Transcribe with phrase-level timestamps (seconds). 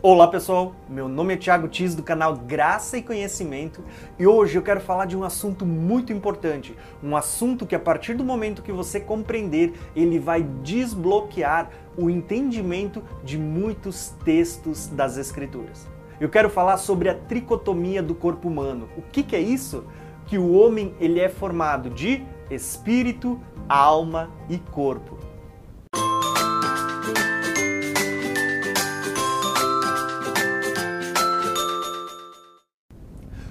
[0.00, 3.82] Olá pessoal, meu nome é Thiago Tis do canal Graça e Conhecimento
[4.16, 8.14] e hoje eu quero falar de um assunto muito importante, um assunto que a partir
[8.14, 15.88] do momento que você compreender, ele vai desbloquear o entendimento de muitos textos das Escrituras.
[16.20, 18.88] Eu quero falar sobre a tricotomia do corpo humano.
[18.96, 19.84] O que, que é isso?
[20.26, 25.27] Que o homem ele é formado de espírito, alma e corpo.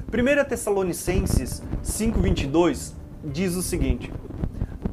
[0.09, 2.93] 1 Tessalonicenses 5,22
[3.25, 4.09] diz o seguinte: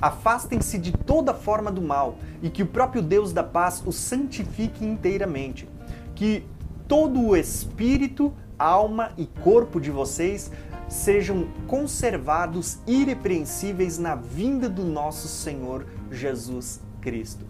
[0.02, 4.84] Afastem-se de toda forma do mal e que o próprio Deus da paz os santifique
[4.84, 5.68] inteiramente.
[6.16, 6.44] Que
[6.88, 10.50] todo o espírito, alma e corpo de vocês
[10.88, 17.46] sejam conservados irrepreensíveis na vinda do nosso Senhor Jesus Cristo.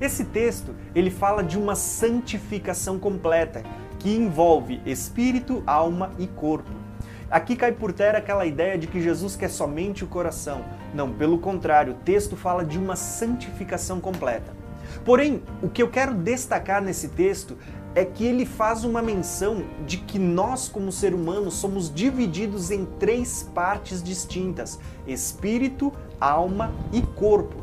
[0.00, 3.62] Esse texto, ele fala de uma santificação completa,
[3.98, 6.83] que envolve espírito, alma e corpo.
[7.30, 10.64] Aqui cai por terra aquela ideia de que Jesus quer somente o coração.
[10.92, 14.52] Não, pelo contrário, o texto fala de uma santificação completa.
[15.04, 17.56] Porém, o que eu quero destacar nesse texto
[17.94, 22.84] é que ele faz uma menção de que nós, como ser humano, somos divididos em
[22.84, 27.62] três partes distintas: espírito, alma e corpo.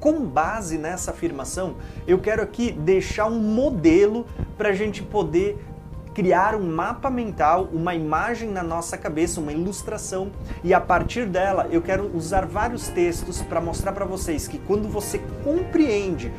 [0.00, 1.76] Com base nessa afirmação,
[2.06, 4.26] eu quero aqui deixar um modelo
[4.56, 5.58] para a gente poder
[6.18, 10.32] criar um mapa mental, uma imagem na nossa cabeça, uma ilustração,
[10.64, 14.88] e a partir dela eu quero usar vários textos para mostrar para vocês que quando
[14.88, 16.32] você compreende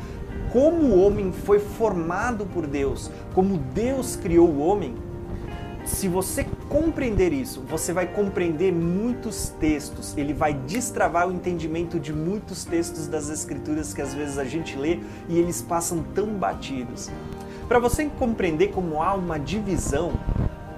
[0.52, 4.96] como o homem foi formado por Deus, como Deus criou o homem,
[5.86, 12.12] se você compreender isso, você vai compreender muitos textos, ele vai destravar o entendimento de
[12.12, 17.10] muitos textos das Escrituras que às vezes a gente lê e eles passam tão batidos.
[17.70, 20.10] Para você compreender como há uma divisão,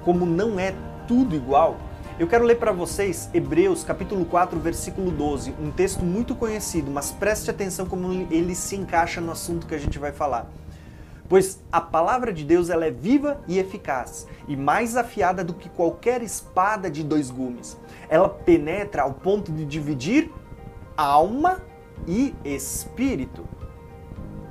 [0.05, 0.75] como não é
[1.09, 1.79] tudo igual,
[2.19, 7.11] eu quero ler para vocês Hebreus capítulo 4, versículo 12, um texto muito conhecido, mas
[7.11, 10.51] preste atenção como ele se encaixa no assunto que a gente vai falar.
[11.31, 15.71] Pois a palavra de Deus ela é viva e eficaz, e mais afiada do que
[15.71, 17.75] qualquer espada de dois gumes.
[18.07, 20.31] Ela penetra ao ponto de dividir
[20.95, 21.63] alma
[22.07, 23.49] e espírito.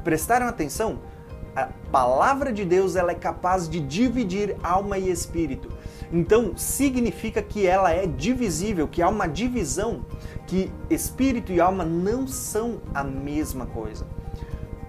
[0.04, 1.11] Prestaram atenção?
[1.56, 5.70] A palavra de Deus ela é capaz de dividir alma e espírito.
[6.12, 10.06] Então, significa que ela é divisível, que há uma divisão,
[10.48, 14.06] que espírito e alma não são a mesma coisa.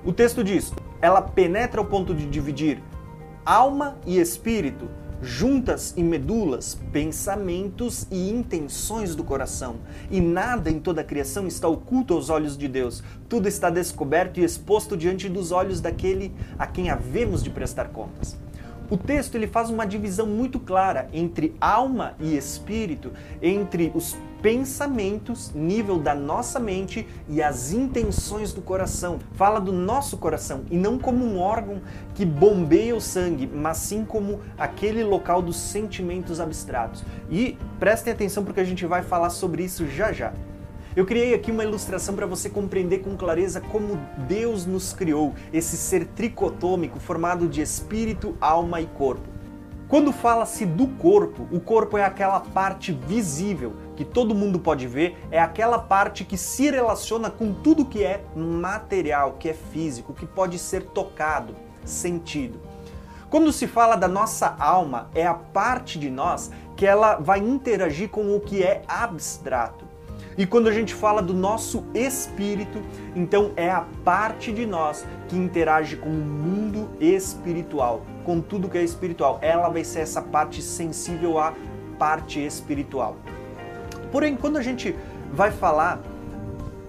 [0.05, 2.83] O texto diz: ela penetra ao ponto de dividir
[3.45, 4.89] alma e espírito,
[5.23, 9.77] juntas e medulas, pensamentos e intenções do coração.
[10.11, 13.03] E nada em toda a criação está oculto aos olhos de Deus.
[13.29, 18.37] Tudo está descoberto e exposto diante dos olhos daquele a quem havemos de prestar contas.
[18.91, 25.53] O texto ele faz uma divisão muito clara entre alma e espírito, entre os pensamentos,
[25.55, 29.21] nível da nossa mente e as intenções do coração.
[29.35, 31.81] Fala do nosso coração e não como um órgão
[32.15, 37.05] que bombeia o sangue, mas sim como aquele local dos sentimentos abstratos.
[37.31, 40.33] E prestem atenção porque a gente vai falar sobre isso já já.
[40.95, 43.99] Eu criei aqui uma ilustração para você compreender com clareza como
[44.29, 49.27] Deus nos criou, esse ser tricotômico formado de espírito, alma e corpo.
[49.93, 55.19] Quando fala-se do corpo, o corpo é aquela parte visível que todo mundo pode ver,
[55.31, 60.25] é aquela parte que se relaciona com tudo que é material, que é físico, que
[60.25, 61.55] pode ser tocado,
[61.85, 62.59] sentido.
[63.29, 68.09] Quando se fala da nossa alma, é a parte de nós que ela vai interagir
[68.09, 69.85] com o que é abstrato.
[70.39, 72.81] E quando a gente fala do nosso espírito,
[73.15, 78.79] então é a parte de nós que interage com o mundo espiritual, com tudo que
[78.79, 79.39] é espiritual.
[79.43, 81.55] Ela vai ser essa parte sensível à
[81.99, 83.17] parte espiritual.
[84.11, 84.95] Porém, quando a gente
[85.33, 86.01] vai falar,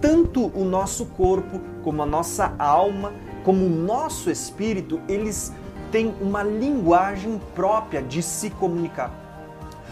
[0.02, 3.14] tanto o nosso corpo, como a nossa alma,
[3.44, 5.54] como o nosso espírito, eles
[5.92, 9.12] têm uma linguagem própria de se comunicar.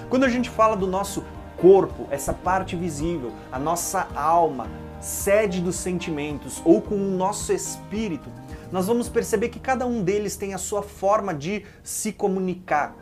[0.09, 1.23] Quando a gente fala do nosso
[1.57, 4.67] corpo, essa parte visível, a nossa alma,
[4.99, 8.29] sede dos sentimentos ou com o nosso espírito,
[8.71, 12.95] nós vamos perceber que cada um deles tem a sua forma de se comunicar.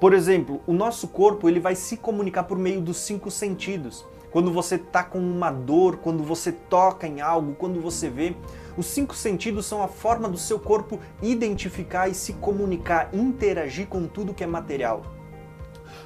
[0.00, 4.04] Por exemplo, o nosso corpo ele vai se comunicar por meio dos cinco sentidos.
[4.30, 8.36] Quando você está com uma dor, quando você toca em algo, quando você vê,
[8.76, 14.06] os cinco sentidos são a forma do seu corpo identificar e se comunicar, interagir com
[14.06, 15.02] tudo que é material.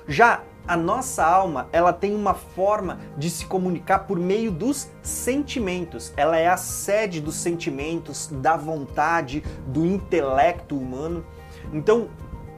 [0.06, 6.12] Já a nossa alma, ela tem uma forma de se comunicar por meio dos sentimentos.
[6.16, 11.24] Ela é a sede dos sentimentos, da vontade, do intelecto humano.
[11.72, 12.08] Então,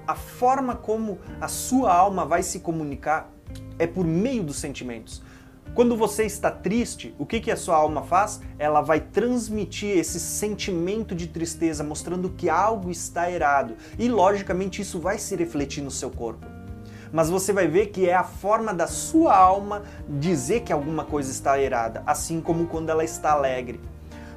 [0.07, 3.31] a forma como a sua alma vai se comunicar
[3.79, 5.23] é por meio dos sentimentos.
[5.75, 8.41] Quando você está triste, o que, que a sua alma faz?
[8.59, 13.75] Ela vai transmitir esse sentimento de tristeza, mostrando que algo está errado.
[13.99, 16.54] E logicamente isso vai se refletir no seu corpo.
[17.15, 21.31] Mas você vai ver que é a forma da sua alma dizer que alguma coisa
[21.31, 23.81] está errada, assim como quando ela está alegre.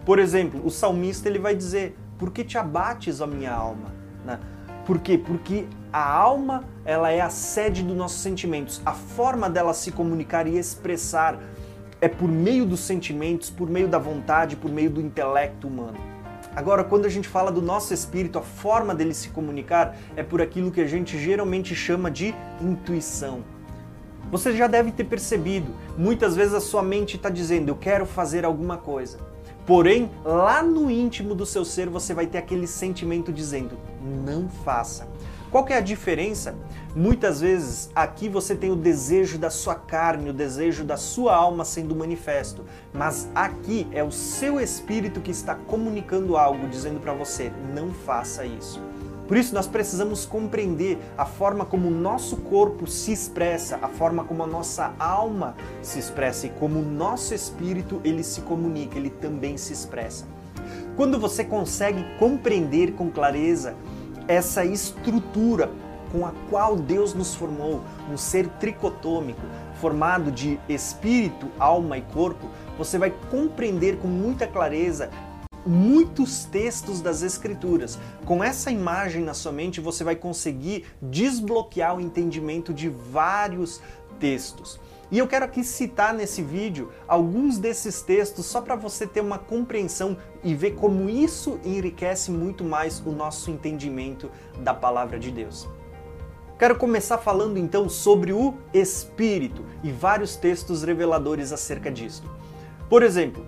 [0.06, 3.92] Por exemplo, o salmista ele vai dizer: Por que te abates, ó minha alma?
[4.24, 4.40] Né?
[4.86, 5.18] Por quê?
[5.18, 8.80] Porque a alma ela é a sede dos nossos sentimentos.
[8.86, 11.40] A forma dela se comunicar e expressar
[12.00, 15.98] é por meio dos sentimentos, por meio da vontade, por meio do intelecto humano.
[16.58, 20.42] Agora, quando a gente fala do nosso espírito, a forma dele se comunicar é por
[20.42, 23.44] aquilo que a gente geralmente chama de intuição.
[24.32, 28.44] Você já deve ter percebido, muitas vezes a sua mente está dizendo: Eu quero fazer
[28.44, 29.20] alguma coisa.
[29.68, 33.78] Porém, lá no íntimo do seu ser você vai ter aquele sentimento dizendo:
[34.26, 35.08] não faça.
[35.50, 36.56] Qual que é a diferença?
[36.94, 41.64] Muitas vezes aqui você tem o desejo da sua carne, o desejo da sua alma
[41.64, 47.52] sendo manifesto, mas aqui é o seu espírito que está comunicando algo, dizendo para você:
[47.74, 48.82] não faça isso.
[49.26, 54.24] Por isso, nós precisamos compreender a forma como o nosso corpo se expressa, a forma
[54.24, 59.10] como a nossa alma se expressa e como o nosso espírito ele se comunica, ele
[59.10, 60.26] também se expressa.
[60.96, 63.76] Quando você consegue compreender com clareza
[64.28, 65.72] essa estrutura
[66.12, 67.82] com a qual Deus nos formou,
[68.12, 69.42] um ser tricotômico,
[69.80, 72.48] formado de espírito, alma e corpo,
[72.78, 75.10] você vai compreender com muita clareza
[75.66, 78.00] muitos textos das Escrituras.
[78.26, 83.82] Com essa imagem na sua mente, você vai conseguir desbloquear o entendimento de vários
[84.18, 84.80] textos.
[85.10, 89.38] E eu quero aqui citar nesse vídeo alguns desses textos só para você ter uma
[89.38, 95.68] compreensão e ver como isso enriquece muito mais o nosso entendimento da palavra de Deus.
[96.60, 102.24] Quero começar falando então sobre o Espírito e vários textos reveladores acerca disso.
[102.90, 103.46] Por exemplo,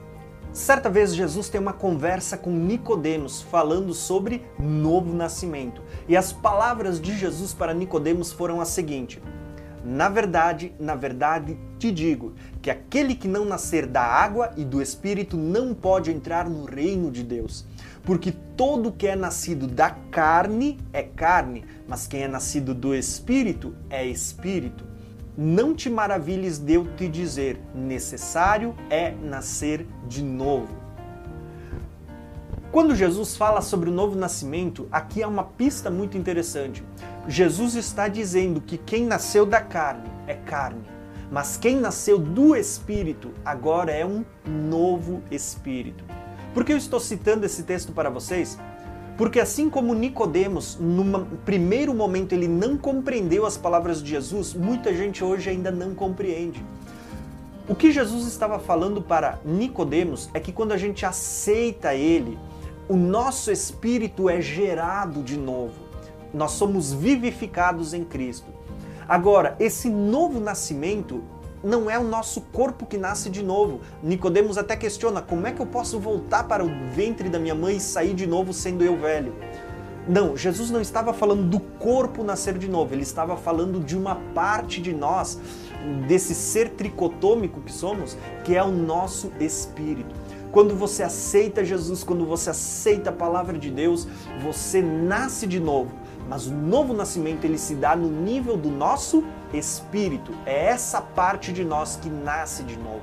[0.52, 5.84] Certa vez Jesus tem uma conversa com Nicodemos falando sobre novo nascimento.
[6.08, 9.22] E as palavras de Jesus para Nicodemos foram as seguintes:
[9.84, 14.82] Na verdade, na verdade te digo que aquele que não nascer da água e do
[14.82, 17.66] espírito não pode entrar no reino de Deus.
[18.04, 23.76] Porque todo que é nascido da carne é carne, mas quem é nascido do espírito
[23.90, 24.84] é espírito.
[25.38, 30.79] Não te maravilhes de eu te dizer, necessário é nascer de novo.
[32.80, 36.82] Quando Jesus fala sobre o novo nascimento, aqui há uma pista muito interessante.
[37.28, 40.86] Jesus está dizendo que quem nasceu da carne é carne,
[41.30, 46.06] mas quem nasceu do espírito agora é um novo espírito.
[46.54, 48.58] Por que eu estou citando esse texto para vocês?
[49.18, 54.96] Porque assim como Nicodemos, no primeiro momento ele não compreendeu as palavras de Jesus, muita
[54.96, 56.64] gente hoje ainda não compreende.
[57.68, 62.40] O que Jesus estava falando para Nicodemos é que quando a gente aceita ele,
[62.90, 65.76] o nosso espírito é gerado de novo.
[66.34, 68.48] Nós somos vivificados em Cristo.
[69.08, 71.24] Agora, esse novo nascimento
[71.64, 73.82] não é o nosso corpo que nasce de novo.
[74.02, 77.78] Nicodemos até questiona: como é que eu posso voltar para o ventre da minha mãe
[77.78, 79.36] e sair de novo sendo eu velho?
[80.08, 84.16] Não, Jesus não estava falando do corpo nascer de novo, ele estava falando de uma
[84.34, 85.40] parte de nós,
[86.08, 90.16] desse ser tricotômico que somos, que é o nosso espírito.
[90.52, 94.08] Quando você aceita Jesus, quando você aceita a palavra de Deus,
[94.42, 95.92] você nasce de novo.
[96.28, 100.32] Mas o novo nascimento ele se dá no nível do nosso espírito.
[100.46, 103.02] É essa parte de nós que nasce de novo.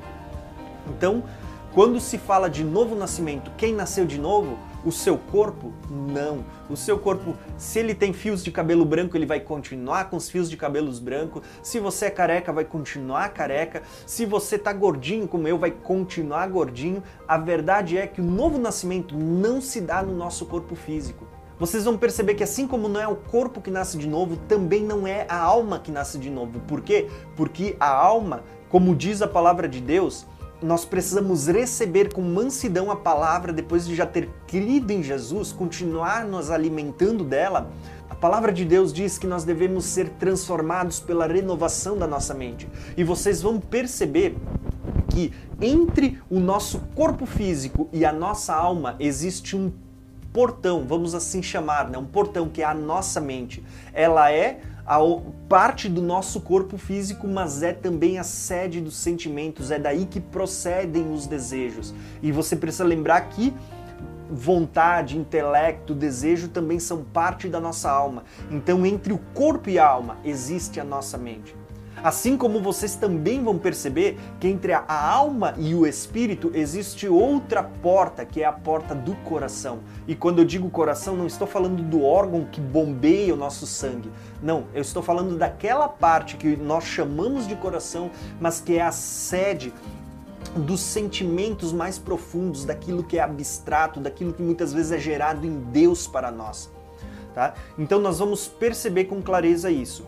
[0.88, 1.24] Então,
[1.72, 4.58] quando se fala de novo nascimento, quem nasceu de novo?
[4.86, 5.72] O seu corpo?
[5.90, 6.44] Não.
[6.70, 10.30] O seu corpo, se ele tem fios de cabelo branco, ele vai continuar com os
[10.30, 11.42] fios de cabelos brancos.
[11.60, 13.82] Se você é careca, vai continuar careca.
[14.06, 17.02] Se você tá gordinho como eu, vai continuar gordinho.
[17.26, 21.26] A verdade é que o novo nascimento não se dá no nosso corpo físico
[21.58, 24.82] vocês vão perceber que assim como não é o corpo que nasce de novo, também
[24.82, 26.60] não é a alma que nasce de novo.
[26.60, 27.08] Por quê?
[27.34, 30.26] Porque a alma, como diz a palavra de Deus,
[30.62, 36.24] nós precisamos receber com mansidão a palavra depois de já ter crido em Jesus, continuar
[36.24, 37.70] nos alimentando dela.
[38.08, 42.68] A palavra de Deus diz que nós devemos ser transformados pela renovação da nossa mente.
[42.96, 44.36] E vocês vão perceber
[45.10, 49.72] que entre o nosso corpo físico e a nossa alma existe um
[50.32, 51.96] portão, vamos assim chamar, né?
[51.96, 53.64] um portão que é a nossa mente.
[53.94, 54.98] Ela é a
[55.48, 60.20] parte do nosso corpo físico, mas é também a sede dos sentimentos, é daí que
[60.20, 61.92] procedem os desejos.
[62.22, 63.52] E você precisa lembrar que
[64.30, 68.24] vontade, intelecto, desejo também são parte da nossa alma.
[68.50, 71.54] Então, entre o corpo e a alma existe a nossa mente.
[72.02, 77.62] Assim como vocês também vão perceber que entre a alma e o espírito existe outra
[77.62, 79.80] porta, que é a porta do coração.
[80.06, 84.10] E quando eu digo coração, não estou falando do órgão que bombeia o nosso sangue.
[84.42, 88.10] Não, eu estou falando daquela parte que nós chamamos de coração,
[88.40, 89.72] mas que é a sede
[90.54, 95.58] dos sentimentos mais profundos, daquilo que é abstrato, daquilo que muitas vezes é gerado em
[95.58, 96.70] Deus para nós.
[97.34, 97.54] Tá?
[97.78, 100.04] Então nós vamos perceber com clareza isso.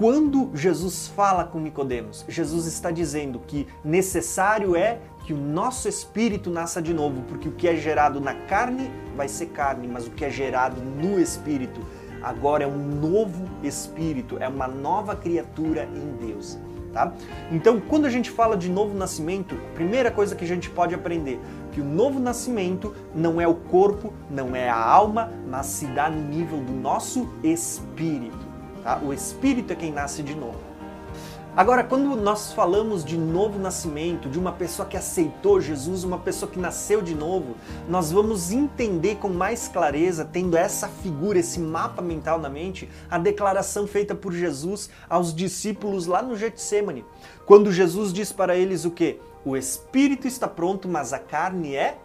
[0.00, 6.48] Quando Jesus fala com Nicodemos, Jesus está dizendo que necessário é que o nosso espírito
[6.48, 10.10] nasça de novo, porque o que é gerado na carne vai ser carne, mas o
[10.10, 11.82] que é gerado no espírito
[12.22, 16.58] agora é um novo espírito, é uma nova criatura em Deus.
[16.94, 17.12] Tá?
[17.52, 20.94] Então, quando a gente fala de novo nascimento, a primeira coisa que a gente pode
[20.94, 21.38] aprender
[21.72, 26.08] que o novo nascimento não é o corpo, não é a alma, mas se dá
[26.08, 28.49] no nível do nosso espírito.
[28.82, 28.98] Tá?
[29.02, 30.70] O Espírito é quem nasce de novo.
[31.56, 36.50] Agora, quando nós falamos de novo nascimento, de uma pessoa que aceitou Jesus, uma pessoa
[36.50, 37.56] que nasceu de novo,
[37.88, 43.18] nós vamos entender com mais clareza, tendo essa figura, esse mapa mental na mente, a
[43.18, 47.04] declaração feita por Jesus aos discípulos lá no Getsemane.
[47.44, 49.18] Quando Jesus diz para eles o que?
[49.44, 51.98] O espírito está pronto, mas a carne é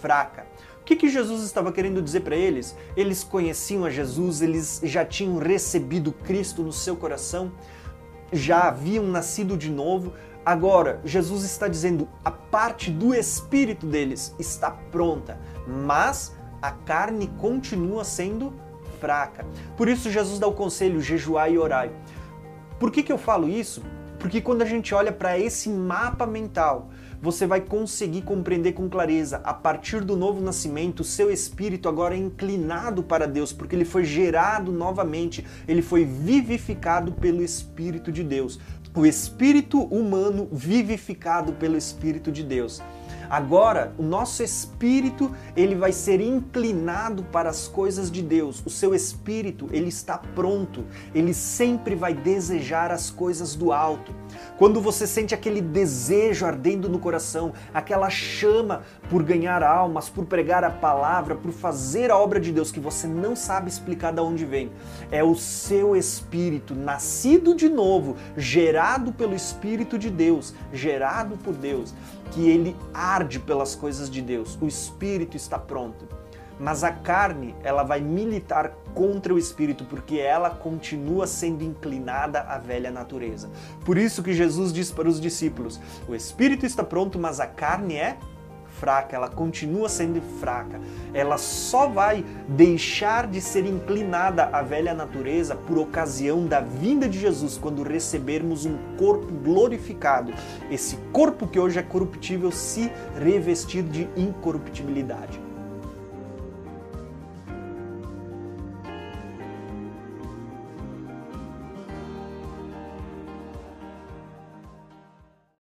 [0.00, 0.46] fraca.
[0.84, 2.76] O que, que Jesus estava querendo dizer para eles?
[2.94, 7.52] Eles conheciam a Jesus, eles já tinham recebido Cristo no seu coração,
[8.30, 10.12] já haviam nascido de novo.
[10.44, 18.04] Agora, Jesus está dizendo a parte do espírito deles está pronta, mas a carne continua
[18.04, 18.52] sendo
[19.00, 19.46] fraca.
[19.78, 21.92] Por isso, Jesus dá o conselho: jejuai e orai.
[22.78, 23.82] Por que, que eu falo isso?
[24.18, 26.90] Porque quando a gente olha para esse mapa mental,
[27.24, 29.40] você vai conseguir compreender com clareza.
[29.44, 33.86] A partir do novo nascimento, o seu espírito agora é inclinado para Deus, porque ele
[33.86, 38.60] foi gerado novamente, ele foi vivificado pelo Espírito de Deus.
[38.96, 42.80] O espírito humano vivificado pelo Espírito de Deus.
[43.28, 48.62] Agora, o nosso espírito, ele vai ser inclinado para as coisas de Deus.
[48.64, 50.84] O seu espírito, ele está pronto.
[51.14, 54.14] Ele sempre vai desejar as coisas do alto.
[54.56, 60.62] Quando você sente aquele desejo ardendo no coração, aquela chama por ganhar almas, por pregar
[60.62, 64.44] a palavra, por fazer a obra de Deus que você não sabe explicar de onde
[64.44, 64.70] vem,
[65.10, 68.16] é o seu espírito nascido de novo,
[68.84, 71.94] gerado pelo espírito de Deus, gerado por Deus,
[72.32, 74.58] que ele arde pelas coisas de Deus.
[74.60, 76.06] O espírito está pronto
[76.56, 82.58] mas a carne ela vai militar contra o espírito porque ela continua sendo inclinada à
[82.58, 83.50] velha natureza.
[83.84, 87.96] Por isso que Jesus diz para os discípulos: o espírito está pronto, mas a carne
[87.96, 88.16] é
[88.84, 90.78] fraca, ela continua sendo fraca.
[91.14, 97.18] Ela só vai deixar de ser inclinada à velha natureza por ocasião da vinda de
[97.18, 100.34] Jesus, quando recebermos um corpo glorificado.
[100.70, 105.40] Esse corpo que hoje é corruptível se revestir de incorruptibilidade.